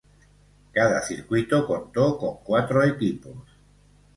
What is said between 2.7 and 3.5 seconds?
equipos.